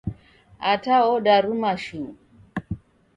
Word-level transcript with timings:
Ata 0.71 0.95
odaruma 1.13 1.71
shuu! 1.83 2.09